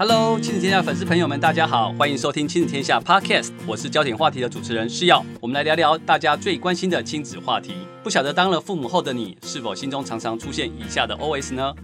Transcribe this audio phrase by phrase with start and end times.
[0.00, 7.74] Hello，亲子天下粉丝朋友们，大家好，欢迎收听亲子天下 Podcast，我是焦点话题的主持人施耀，我们来聊聊大家最关心的亲子话题。
[8.02, 11.74] 不晓得当了父母后的你，是否心中常常出现以下的 OS 呢？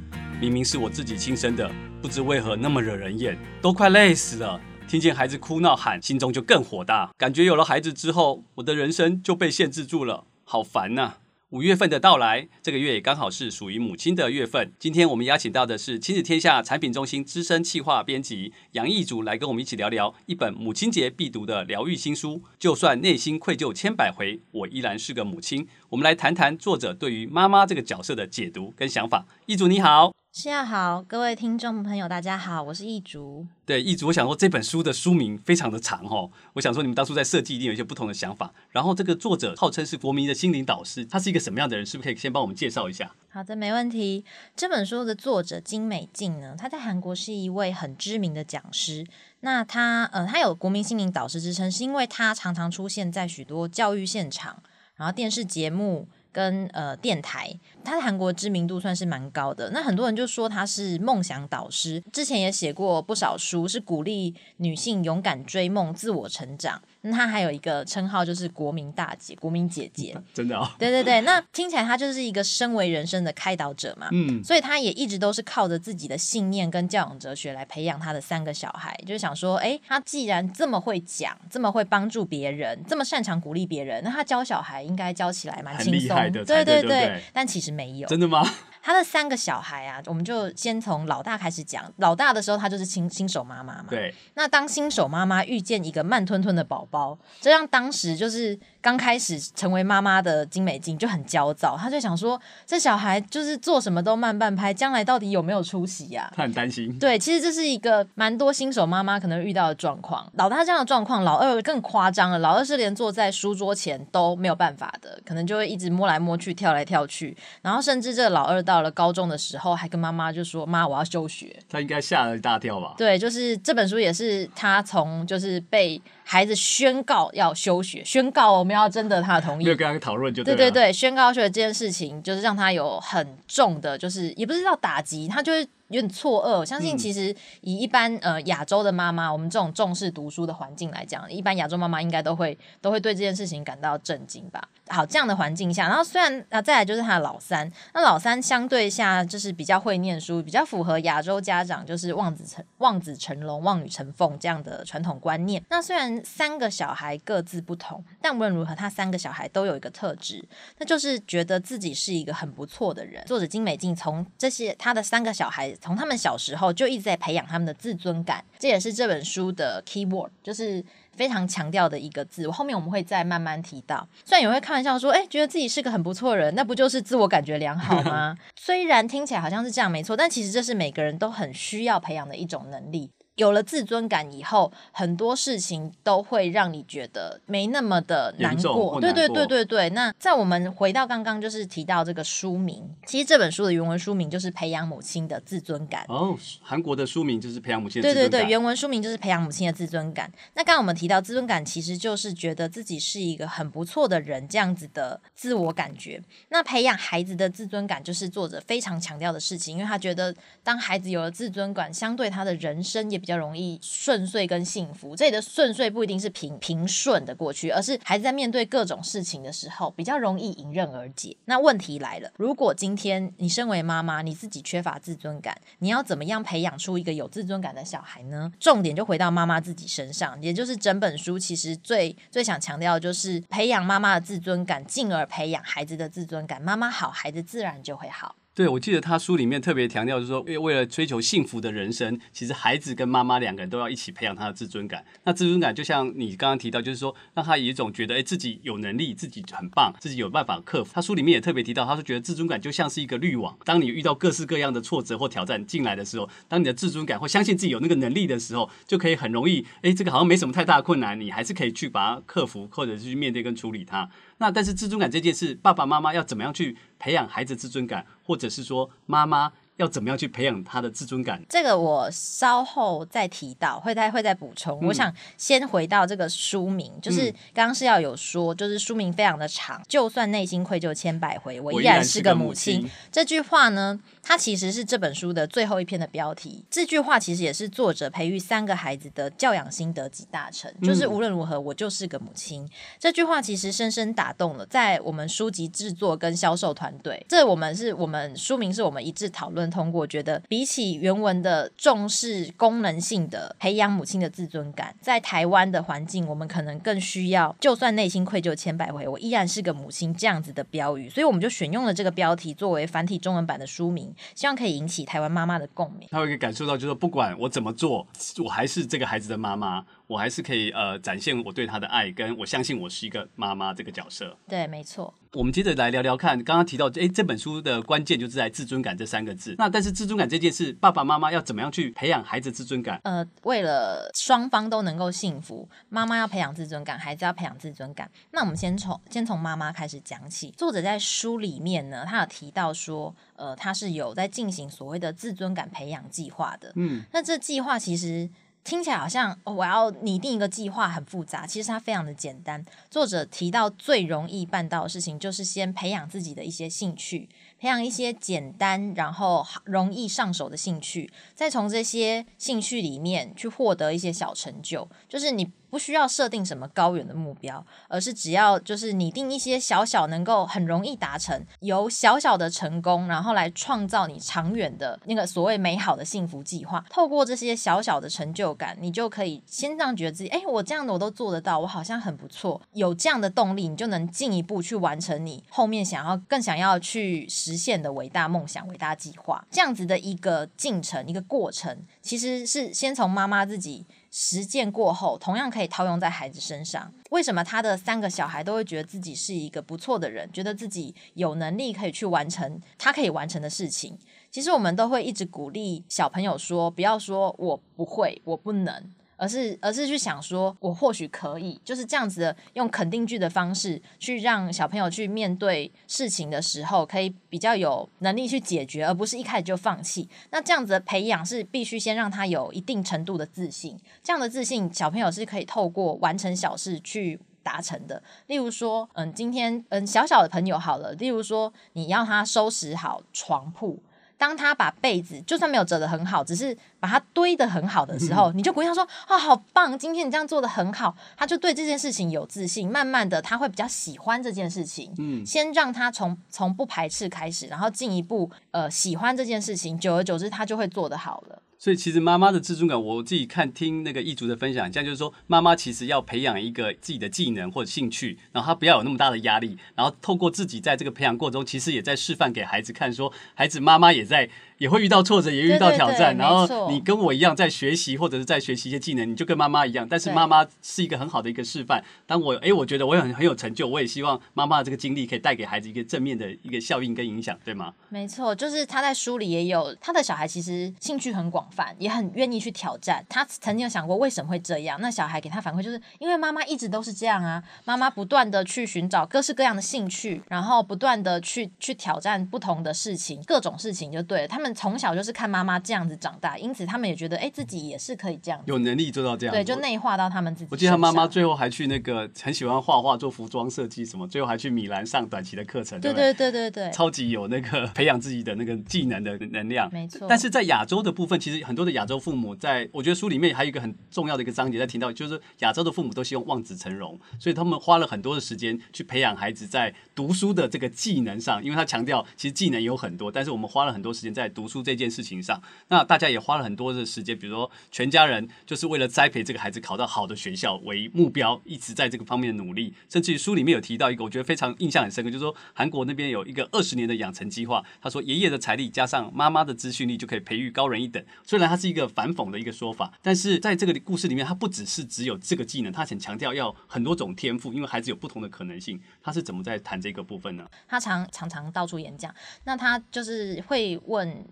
[0.41, 4.59] 明明是我自己亲生的，不知为何那么惹人厌，都快累死了。
[4.89, 11.17] 听见孩子哭闹喊，心中就更火大，感觉有了孩子之后，我的人生就被限制住了，好烦呐、
[11.51, 14.73] 五月份的到来，这个月也刚好是属于母亲的月份。
[14.81, 22.43] 今天我们邀请到的是亲子天下产品中心资深企划编辑杨义竹，来跟我们一起聊聊一本母亲节必读的疗愈新书。
[22.59, 25.68] 就算内心愧疚千百回，我依然是个母亲。
[25.90, 29.25] 我们来谈谈作者对于妈妈这个角色的解读跟想法。
[29.46, 30.13] 义竹你好。
[30.36, 33.47] 大家好，各位听众朋友，大家好，我是易竹。
[33.64, 38.53] 对，易竹，我想说这本书的书名非常的长哦，我想说你们当初在设计一定有一些不同的想法。
[38.69, 41.86] 然后这个作者号称是国民的心灵导师，他是一个什么样的人？
[41.86, 43.11] 是不是可以先帮我们介绍一下？
[43.31, 44.27] 好的，没问题。
[44.55, 49.06] 这本书的作者金美静呢，她在韩国是一位很知名的讲师。
[49.41, 54.62] 那她呃，她有国民心灵导师之称，是因为她常常出现在许多教育现场，
[54.97, 56.07] 然后电视节目。
[56.37, 59.70] 跟呃电台，他在韩国知名度算是蛮高的。
[59.70, 66.83] 那很多人就说他是梦想导师，之前也写过不少书，是鼓励女性勇敢追梦、自我成长。
[67.11, 70.69] 那他还有一个称号，就是国民大姐、国民姐姐， 真的哦。
[70.79, 74.09] 对对对，那听起来他就是一个身为人生的开导者嘛。
[74.13, 78.97] 嗯，所以他也一直都是靠着自己的信念跟教养哲学来培养他的三个小孩。
[79.07, 86.31] 就是想说，哎，他既然这么会讲，这么会帮助别人，这么擅长鼓励别人，那他教小孩应该教起来蛮轻松的。
[86.31, 88.09] 对对对，对对对，但其实没有。
[88.09, 88.45] 真的吗？
[88.87, 91.92] 他的三个小孩啊，我们就先从老大开始讲。
[91.97, 93.87] 老大的时候，他就是新新手妈妈嘛。
[93.91, 94.15] 对。
[94.34, 98.57] 那当新手妈妈遇见一个慢吞吞的宝宝，这让当时就是。
[98.87, 106.97] 刚开始成为妈妈的金美静就很焦躁，她就想说：“这小孩就是做什么都慢半拍，将来到底有没有出息呀？”她很担心。
[106.97, 110.31] 对，其实这是一个蛮多新手妈妈可能遇到的状况。
[110.34, 112.39] 老大这样的状况，老二更夸张了。
[112.39, 117.36] 老二是连坐在书桌前都没有办法的，可能就会一直摸来摸去、跳来跳去。
[117.63, 122.95] 然后甚至这个老二到了高中的时候，还跟妈妈就说：“妈，我要休学。”他应该吓了一大跳吧？
[122.97, 126.01] 对，就是这本书也是他从就是被。
[126.29, 130.56] 孩子宣告要休学，宣告我们要征得他的同意，没有跟他讨论就对。
[130.56, 135.66] 对对对，宣告休学这件事情，就是让他有很重的，就是也不是叫打击，他就会。
[135.88, 144.69] 有点错愕，我相信其实以一般呃亚洲的妈妈，我们这种重视读书的环境来讲，一般亚洲妈妈应该都会都会对这件事情感到震惊吧。
[144.88, 155.64] 好，这样的环境下，然后虽然啊再来就是他的老三，那老三相对下就是比较会念书，比较符合亚洲家长就是望子成望子成龙、望女成凤这样的传统观念。
[155.70, 160.44] 那虽然三个小孩各自不同，但无论如何，他三个小孩都有一个特质，
[160.78, 163.24] 那就是觉得自己是一个很不错的人。
[163.26, 165.75] 作者金美静从这些他的三个小孩。
[165.81, 172.50] 从他们小时候就一直在培养他们的自尊感，这也是这本书的 key word，就是非常强调的一个字。
[172.50, 174.06] 后面我们会再慢慢提到。
[174.25, 178.36] 虽然有人会开玩笑说，哎，觉得自己是个很不错的人，那不就是自我感觉良好吗？
[178.59, 183.10] 虽然听起来好像是这样，没错，但其实这是每个人都很需要培养的一种能力。
[183.36, 189.00] 有了自尊感以后，很多事情都会让你觉得没那么的难过。
[189.00, 189.91] 对对对对对。
[189.91, 196.04] 那在我们回到刚刚就是提到这个书名，其实这本书的原文书名就是《培养母亲的自尊感》。
[196.12, 198.28] 哦，韩国的书名就是《培养母亲的自尊感》。
[198.30, 200.28] 对对对，原文书名就是《培养母亲的自尊感》。
[200.54, 206.22] 那刚刚我们提到自尊感，其实就是觉得自己是一个很不错的人这样子的自我感觉。
[206.48, 221.36] 那培养孩子的自尊感，就是作者非常强调的事情，因为他觉得当孩子有了自尊感，相对他的人生也比较容易顺遂跟幸福，这里的顺遂不一定是平平顺的过去，而是孩子在面对各种事情的时候比较容易迎刃而解。
[221.47, 228.53] 那问题来了，如果今天你身为妈妈，你自己缺乏自尊感，你要怎么样培养出一个有自尊感的小孩呢？
[228.60, 236.62] 重点就回到妈妈自己身上，也就是整本书其实最最想强调的就是培养妈妈的自尊感，进而培养孩子的自尊感。
[236.62, 238.36] 妈妈好，孩子自然就会好。
[238.56, 245.04] 对，我记得他书里面特别强调，就是说，为为了追求幸福的人生，其实孩子跟妈妈两个人都要一起培养他的自尊感。
[245.24, 250.91] 那自尊感就像你刚刚提到，就是说，让他有一种觉得，哎，自己有能力，自己很棒，自己有办法克服。
[250.94, 264.09] 他书里面也特别提到，他说觉得自尊感就像是一个滤网，当你遇到各式各样的挫折或挑战进来的时候，当你的自尊感或相信自己有那个能力的时候，就可以很容易，哎，这个好像没什么太大的困难，你还是可以去把它克服，或者是去面对跟处理它。
[264.38, 271.43] 那但是自尊感这件事，爸爸妈妈要怎么样去培养孩子自尊感，或者是说妈妈要怎么样去培养他的自尊感？
[271.49, 274.78] 这个我稍后再提到，会再会再补充。
[274.81, 282.81] 嗯、我想先回到这个书名，就是刚刚是要有说，就是书名非常的长，就算内心愧疚千百回，我依然是个母亲。
[282.81, 286.64] 母亲这句话呢，它其实是这本书的最后一篇的标题。
[286.70, 292.62] 这句话其实也是作者培育三个孩子的教养心得集大成，就是无论如何，我就是个母亲。
[292.62, 297.23] 嗯、这句话其实深深打动了在我们书籍制作跟销售团队。
[297.28, 299.66] 这我们是我们书名是我们一致讨论。
[299.71, 311.09] 通过觉得，比起原文的重视功能性的培养母亲的自尊感，在台湾的环境，我们可能更需要，就算内心愧疚千百回，我依然是个母亲这样子的标语。
[311.09, 316.09] 所以我们就选用了这个标题作为繁体中文版的书名，希望可以引起台湾妈妈的共鸣。
[316.11, 318.07] 他会感受到，就是不管我怎么做，
[318.45, 319.85] 我还是这个孩子的妈妈。
[320.06, 324.37] 我还是可以呃展现我对他的爱，跟我相信我是一个妈妈这个角色。
[324.49, 325.12] 对，没错。
[325.32, 329.55] 我们接着来聊聊看，刚刚提到，诶，这本书的关键就是在自尊感这三个字。
[329.58, 333.00] 那但是自尊感这件事，爸爸妈妈要怎么样去培养孩子自尊感？
[333.05, 338.11] 呃，为了双方都能够幸福，妈妈要培养自尊感，孩子要培养自尊感。
[338.31, 340.50] 那我们先从先从妈妈开始讲起。
[340.56, 346.73] 作者在书里面呢，他有提到说，呃，他是有在进行所谓的自尊感培养计划的。
[346.76, 348.31] 嗯，那这计划其实。
[348.67, 352.63] 听起来好像我要拟定一个计划很复杂，其实它非常的简单。
[352.91, 365.50] 作者提到最容易办到的事情，就是先培养自己的一些兴趣，培养一些简单然后容易上手的兴趣，再从这些兴趣里面去获得一些小成就，就是你。
[365.69, 376.82] 不需要设定什么高远的目标，而是只要就是拟定一些小小能够很容易达成，由小小的成功，然后来创造你长远的那个所谓美好的幸福计划。
[376.88, 382.62] 透过这些小小的成就感，你就可以先让觉得自己，哎，我这样的我都做得到，我好像很不错。
[382.73, 389.47] 有这样的动力，你就能进一步去完成你后面想要更想要去实现的伟大梦想、伟大计划。
[389.51, 393.87] 这样子的一个进程、一个过程，其实是先从妈妈自己。
[394.19, 396.91] 实践过后，同样可以套用在孩子身上。
[397.11, 403.99] 为什么他的三个小孩都会觉得自己是一个不错的人，觉得自己有能力可以去完成他可以完成的事情？
[404.31, 420.09] 其实我们都会一直鼓励小朋友说：“不要说我不会，我不能。”而是，而是去想说，我或许可以，就是这样子的，用肯定句的方式去让小朋友去面对事情的时候，可以比较有能力去解决，而不是一开始就放弃。
[420.31, 428.03] 那这样子的培养是必须先让他有一定程度的自信，这样的自信，小朋友是可以透过完成小事去达成的。
[428.27, 433.83] 例如说，嗯，今天，嗯，小小的朋友好了，例如说，你要他收拾好床铺。
[434.19, 439.79] 当他把被子就算没有折得很好，只是把它堆得很好的时候，嗯、你就鼓励他说：“啊、哦，好棒！
[439.79, 444.95] 今天你这样做的很好。”他就对这件事情有自信，慢慢的他会比较喜欢这件事情。
[444.99, 451.43] 嗯，先让他从从不排斥开始，然后进一步呃喜欢这件事情，久而久之他就会做得好了。
[451.58, 464.29] 所以其实妈妈的自尊感，我自己看听那个一竹的分享，这样就是说，妈妈其实要培养一个自己的技能或者兴趣，然后她不要有那么大的压力，然后透过自己在这个培养过程中，其实也在示范给孩子看，说孩子妈妈也在。
[464.58, 466.17] 也会遇到挫折，也遇到挑战。
[466.17, 469.87] 然后你跟我一样在学习，或者是在学习一些技能，你就跟妈妈一样。
[469.88, 471.82] 但是妈妈是一个很好的一个示范。
[472.06, 477.73] 当我哎，我觉得我很很有成就，我也希望妈妈的这个经历可以带给孩子一个正面的一个效应跟影响，对吗？
[477.88, 483.05] 没错，就是他在书里也有他的小孩，其实兴趣很广泛，也很愿意去挑战。
[483.09, 484.81] 他曾经有想过为什么会这样？
[484.81, 494.29] 那小孩给他反馈就是因为妈妈一直都是这样啊，妈妈不断的去寻找各式各样的兴趣，然后不断的去去挑战不同的事情，各种事情就对了。
[494.29, 495.27] 他们从小就是看。
[495.27, 499.35] 妈妈这样子长大，因此他们也觉得，哎、欸，自己也是可以这样，有能力做到这样。
[499.35, 500.49] 对，就内化到他们自己。
[500.53, 505.81] 我记得他妈妈最后还去那个很喜欢画画、做服装设计什么，最后还去米兰上短期的课程。
[505.81, 509.69] 对对对对对，超级有那个培养自己的那个技能的能量。
[509.73, 510.07] 没错。
[510.09, 525.43] 但是在亚洲的部分，其实很多的亚洲父母在，在我觉得书里面还有一个很重要的一个章节在提到，就是亚洲的父母都希望望子成龙，所以他们花了很多的时间去培养孩子在读书的这个技能上，因为他强调其实技能有很多，但是我们花了很多时间在读书这件事情上。
[525.69, 532.75] 那大家也花了很多的时间，比如说全家人就是为了栽培这个孩子考到好的学校为目标，一直在这个方面的努力。
[532.90, 537.64] 甚至于书里面有提到一个，我觉得非常印象很深刻，就是说韩国那边有一个二十年的养成计划。
[537.81, 541.02] 他说，爷爷的财力加上妈妈的资讯力就可以培育高人一等。
[541.25, 548.81] 虽然它是一个反讽的一个说法，但是在这个故事里面，它不只是只有这个技能，他很强调要很多种天赋，因为孩子有不同的可能性。
[549.02, 550.47] 他是怎么在谈这个部分呢？
[550.66, 552.12] 他常常常到处演讲，
[552.45, 554.25] 那他就是会问。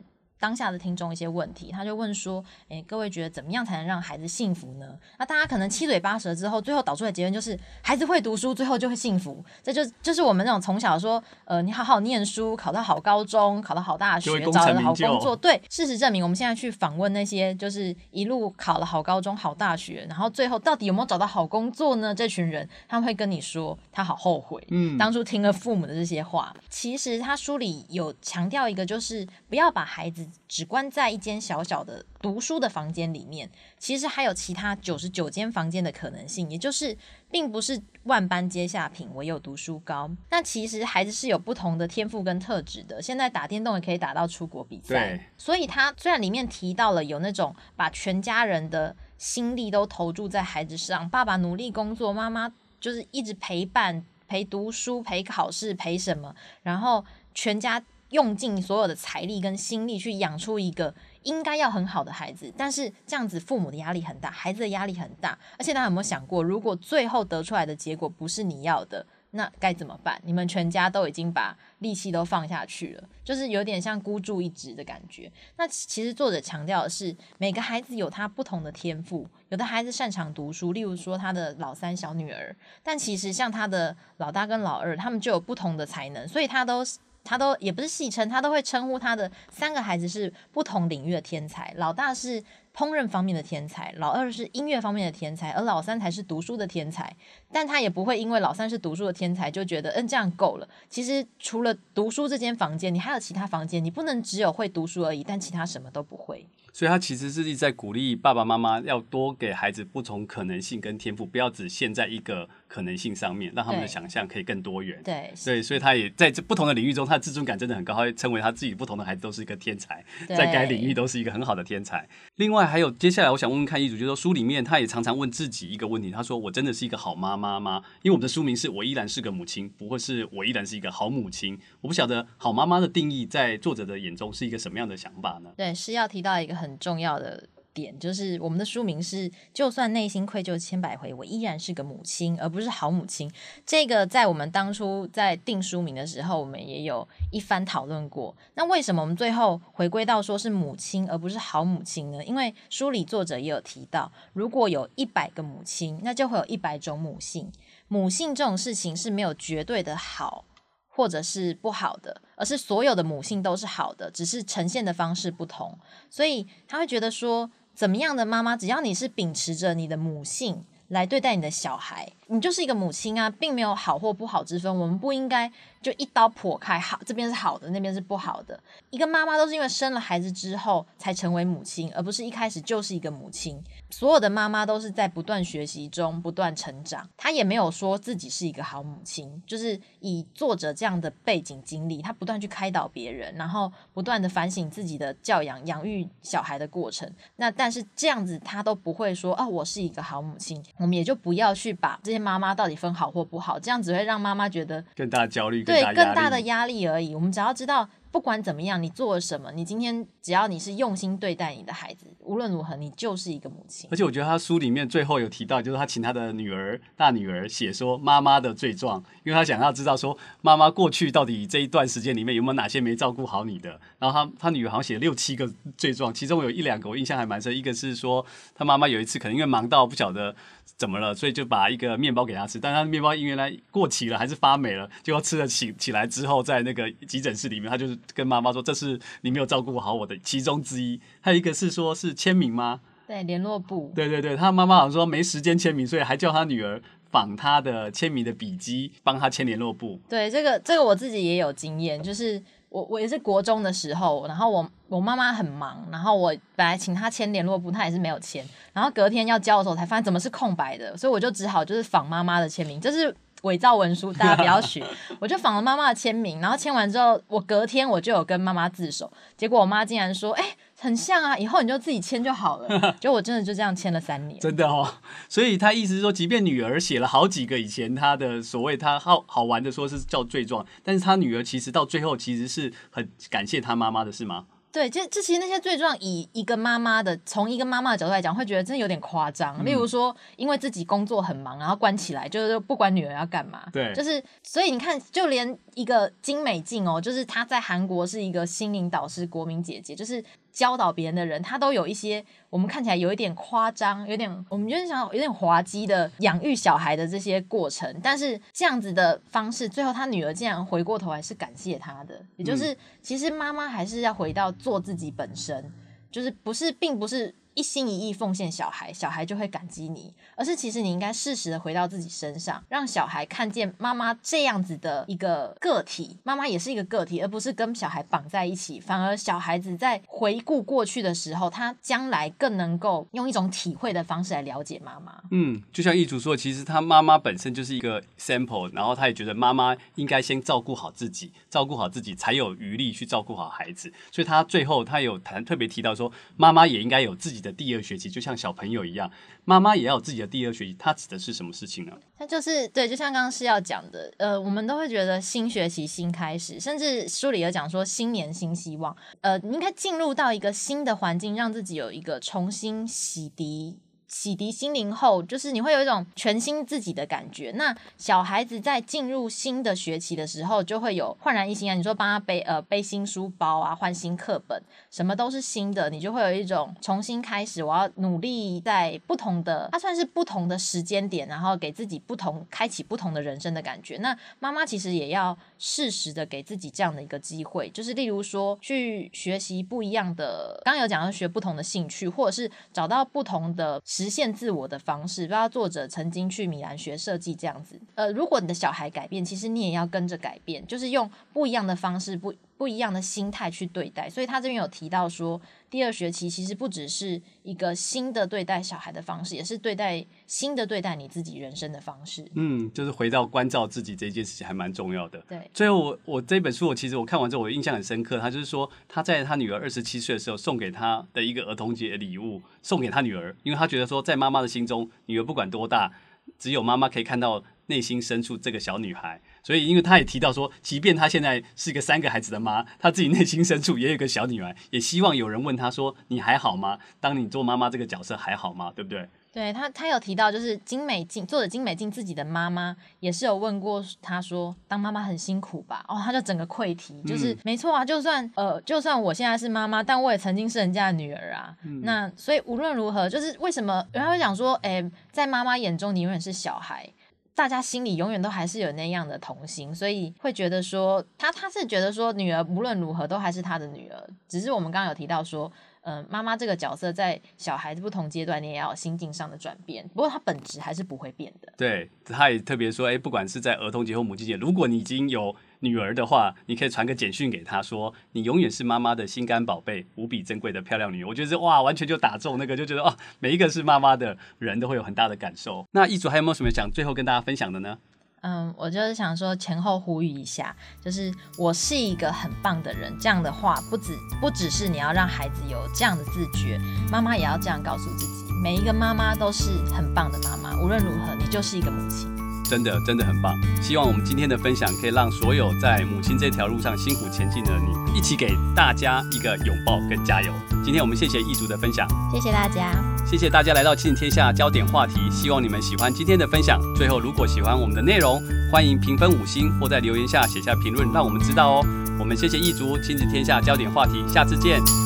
[0.44, 4.86] 当下的听众一些问题，他就问说：“诶，各位觉得怎么样才能让孩子幸福呢？”
[5.18, 9.42] 那大家可能七嘴八舌之后，最后导出的结论就是孩子会读书，最后就会幸福。
[9.62, 15.34] 这就就是我们那种从小说，呃，你好好念书，考到好高中，考到好大学，找了好工作。
[15.34, 22.14] 对，事实证明，我们现在去访问那些就是一路考了好高中、好大学，然后最后到底有没有找到好工作呢？
[22.14, 26.54] 这群人他们会跟你说，他好后悔，嗯，当初听了父母的这些话。
[26.68, 36.96] 其实他书里有强调一个，就是不要把孩子只关在一间小小的读书的房间里面，其实还有其他九十九间房间的可能性，也就是
[37.30, 40.10] 并不是万般皆下品，唯有读书高。
[40.30, 45.30] 那其实孩子是有不同的天赋跟特质的，现在打电动也可以打到出国比赛。
[45.36, 57.82] 所以他虽然里面提到了有那种把全家人的心力都投注在孩子上，爸爸努力工作，妈妈就是一直陪伴、陪读书、陪考试、陪什么，然后全家。
[58.14, 65.36] 用尽所有的财力跟心力去养出一个应该要很好的孩子，但是这样子父母的压力很大，孩子的压力很大。
[65.58, 70.20] 而且大家有没有想过，如果最后得出来的结果不是你要的，那该怎么办？
[70.24, 75.32] 你们全家都已经把力气都放下去了，就是有点像孤注一掷的感觉。
[75.56, 82.54] 那其实作者强调的是，每个孩子有他不同的天赋，有的孩子擅长读书，例如说他的老三小女儿，
[82.84, 86.84] 但其实像他的老大跟老二，他们就有不同的才能，所以他都。
[87.24, 91.72] 他都也不是戏称，他都会称呼他的三个孩子是不同领域的天才。
[91.78, 92.44] 老大是
[92.76, 97.14] 烹饪方面的天才，老二是音乐方面的天才，而老三才是读书的天才。
[97.52, 100.68] 但他也不会因为老三是读书的天才就觉得嗯这样够了。
[100.88, 106.44] 其实除了读书这间房间，你还有其他房间，你不能只有会读书而已，但其他什么都不会。
[106.72, 115.00] 所以，他其实是一直在鼓励爸爸妈妈要多给孩子不同可能性跟天赋，不要只限在一个可能性上面，让他们的想象可以更多元。
[115.04, 122.08] 对，对，所以他也在这不同的领域中，他的自尊感真的很高，他会称为他自己不同的孩子都是一个天才，在该领域都是一个很好的天才。
[122.34, 131.58] 另外，还有接下来我想问问看，一组就是说书里面他也常常问自己一个问题，他说：“我真的是一个好妈妈吗？”因为我们的书名是我依然是个母亲，不会是我依然是一个好母亲。
[131.80, 135.50] 我不晓得好妈妈的定义在作者的眼中是一个什么样的想法呢？
[135.56, 137.48] 对，是要提到一个很重要的。
[137.74, 143.30] 点就是我们的书名是，就算内心愧疚千百回，我依然是个母亲，而不是好母亲。
[143.66, 148.34] 这个在我们当初在定书名的时候，我们也有一番讨论过。
[148.54, 152.24] 那为什么我们最后回归到说是母亲，而不是好母亲呢？
[152.24, 157.50] 因为书里作者也有提到，如果有一百个母亲，那就会有一百种母性。
[157.88, 160.44] 母性这种事情是没有绝对的好
[160.88, 165.76] 或者是不好的，而是所有的母性都是好的，只是呈现的方式不同。
[166.08, 167.50] 所以他会觉得说。
[167.74, 174.74] 怎么样的妈妈，只要你是秉持着你的母性来对待你的小孩，你就是一个母亲啊，并没有好或不好之分。
[174.74, 175.50] 我们不应该
[175.82, 178.58] 就一刀剖开，好，这边是好的，那边是不好的。
[178.90, 183.62] 一个妈妈都是因为生了孩子之后才成为母亲，而不是一开始就是一个母亲。
[183.90, 187.08] 所有的妈妈都是在不断学习中不断成长。
[187.16, 197.08] 她也没有说自己是一个好母亲，就是以作者这样的背景经历，她不断去开导别人，然后不断的反省自己的教养、养育小孩的过程。
[197.36, 200.62] 那但是这样子，她都不会说啊，我是一个好母亲。
[200.78, 207.14] 我们也就不要去把这些妈妈到底分好或不好，这样只会让妈妈觉得更大的焦虑，对，更大的压力而已。
[207.14, 207.88] 我们只要知道。
[208.14, 213.88] 不管怎么样，你做了什么，你今天只要你是用心对待你的孩子，无论如何，你就是一个母亲。
[213.90, 223.80] 而且我觉得他书里面最后有提到，就是他请他的女儿、大女儿写说妈妈的罪状，因为他想要知道说妈妈过去到底这一段时间里面有没有哪些没照顾好你的。
[223.98, 230.36] 然后他他女儿好像写了六七个罪状，其中有一两个我印象还蛮深，一个是说他妈妈有一次可能因为忙到不晓得
[230.76, 237.98] 怎么了，所以就把一个面包给他吃，但他的面包因为原来过期了还是发霉了，结果吃了起起来之后，在那个急诊室里面，他就是。
[238.12, 241.00] 跟妈妈说，这是你没有照顾好我的其中之一。
[241.20, 242.80] 还有一个是说，是签名吗？
[243.06, 243.92] 对，联络簿。
[243.94, 246.80] 对对对，他妈妈好像说没时间签名，所以还叫他女儿
[247.10, 250.00] 仿他的签名的笔迹，帮他签联络簿。
[250.08, 258.42] 对，这个这个我自己也有经验，就是我我也是国中的时候，然后我我妈妈很忙，然后我本来请她签联络簿，她也是没有签，
[258.72, 263.14] 然后隔天要交的时候才发现怎么是空白的，所以我就只好就是仿妈妈的签名，这是。
[263.44, 264.84] 伪造文书， 大家不要学。
[265.18, 269.10] 我就仿了妈妈的签名，然后签完之后，我隔天我就有跟妈妈自首。
[269.36, 272.68] 结果我妈竟然说：“哎、欸，很像啊，以后你就自己签就好了。”
[273.00, 274.38] 结果我真的就这样签了三年。
[274.40, 274.94] 真的哦，
[275.28, 284.46] 所以他意思是说，即便女儿写了好几个以前他的所谓他好好玩的说是叫罪状，但是他女儿其实到最后其实是很感谢他妈妈的，是吗？
[284.74, 289.56] 对，这这其实那些罪状，以一个妈妈的，从一个妈妈的角度来讲，会觉得真的有点夸张。
[289.60, 293.68] 嗯、例如说，因为自己工作很忙，然后关起来，就是不管女儿要干嘛。
[293.72, 300.22] 对，就是所以你看，就连一个金美静哦，就是她在韩国是一个心灵导师，国民姐姐，就是。
[300.54, 315.70] 教导别人的人，他都有一些我们看起来有一点夸张，有点我们就是想有点滑稽的养育小孩的这些过程，但是这样子的方式，最后他女儿竟然回过头来是感谢他的，也就是、嗯、其实妈妈还是要回到做自己本身，
[316.10, 317.34] 就是不是，并不是。
[317.54, 328.80] 一心一意奉献小孩，小孩就会感激你，而是其实你应该适时的回到自己身上，让小孩看见妈妈这样子的一个个体，妈妈也是一个个体，而不是跟小孩绑在一起。
[328.80, 335.22] 反而小孩子在回顾过去的时候，他将来更能够用一种体会的方式来了解妈妈。
[335.30, 343.92] 嗯，就像易主说，其实他妈妈本身就是一个 sample，然后他也觉得妈妈应该先照顾好自己，照顾好自己才有余力去照顾好孩子。
[344.10, 349.10] 所以他最后他有谈特别提到说，妈妈也应该有自己的第二学期就像小朋友一样，
[349.44, 350.74] 妈妈也要有自己的第二学期。
[350.78, 351.92] 它指的是什么事情呢？
[352.18, 358.96] 它就是对，就像刚刚是要讲的，呃，我们都会觉得新学期、新开始，甚至书里有讲说新年新希望。
[359.20, 363.76] 呃，应该进入到一个新的环境，让自己有一个重新洗涤。
[364.14, 367.50] 洗涤心灵后，就是你会有一种全新自己的感觉。
[367.56, 371.74] 那小孩子在进入新的学期的时候，就会有焕然一新啊！
[371.74, 377.60] 你说帮他背呃背新书包啊，换新课本，什么都是新的，你就会有一种重新开始。
[377.64, 383.96] 我要努力在不同的，它算是不同的时间点，然后给自己不同开启不同的人生的感觉。
[383.96, 394.03] 那妈妈其实也要适时的给自己这样的一个机会，就是例如说去学习不一样的，刚有讲到学不同的兴趣，或者是找到不同的时。
[394.04, 397.80] 实现自我的方式，不知道作者曾经去米兰学设计这样子。
[397.94, 404.08] 呃，如果你的小孩改变，其实你也要跟着改变，就是用不一样的方式，不不一样的心态去对待。
[404.10, 412.28] 所以他这边有提到说，第二学期其实不只是一个新的对待小孩的方式，也是对待新的对待你自己人生的方式。
[412.34, 415.20] 嗯，就是回到关照自己这件事情还蛮重要的。
[415.28, 425.92] 对，最后我我这本书我其实我看完之后我印象很深刻，他就是说他在他女儿二十七岁的时候送给他的一个儿童节礼物，送给他女儿，因为他觉得说在妈妈的心中，女儿不管多大，
[426.36, 429.22] 只有妈妈可以看到内心深处这个小女孩。
[429.44, 436.80] 所以，因为他也提到说，即便他现在是一个三个孩子的妈，他自己内心深处也有个小女儿，也希望有人问他说：“你还好吗？
[436.98, 438.72] 当你做妈妈这个角色还好吗？
[438.74, 451.52] 对不对？”对他，他有提到，就是金美静作者金美静自己的妈妈也是有问过他说：“当妈妈很辛苦吧？”哦，他就整个溃堤，就是、嗯、没错啊，就算呃，就算我现在是妈妈，但我也曾经是人家的女儿啊。
[451.64, 456.88] 嗯、那所以无论如何，就是为什么人家会讲说：“哎，在妈妈眼中，你永远是小孩。”
[457.34, 465.50] 大家心里永远都还是有那样的童心，所以会觉得说他他是觉得说女儿无论如何都还是他的女儿，只是我们刚刚有提到说。
[465.84, 469.86] 嗯，妈妈这个角色在小孩子不同阶段，你也要心境上的转变。
[469.88, 471.52] 不过，她本质还是不会变的。
[471.56, 481.08] 对，他也特别说，哎，不管是在儿童节或母亲节，如果你已经有女儿的话，你可以传个简讯给她，说你永远是妈妈的心肝宝贝，无比珍贵的漂亮女儿。
[481.08, 485.66] 我觉得哇，完全就打中那个，就觉得哦，每一个是妈妈的人都会有很大的感受。
[485.72, 487.78] 那易主还有没有什么想最后跟大家分享的呢？
[488.26, 496.58] 嗯，我就是想说前后呼吁一下，就是我是一个很棒的人，这样的话不止不只是你要让孩子有这样的自觉，
[496.90, 502.08] 妈妈也要这样告诉自己，每一个妈妈都是很棒的妈妈，无论如何，你就是一个母亲。
[502.46, 510.32] 真的真的很棒，希望我们今天的分享可以让所有在母亲这条路上辛苦前进的你，一起给大家一个拥抱跟加油。
[510.62, 512.72] 今天我们谢谢易竹的分享，谢谢大家，
[513.06, 516.60] 谢谢大家来到亲子天下焦点话题，希望你们喜欢今天的分享。
[516.74, 521.66] 最后，如果喜欢我们的内容，欢迎评分五星或在留言下写下评论，让我们知道哦。
[521.98, 524.83] 我们谢谢易足，亲子天下焦点话题，下次见。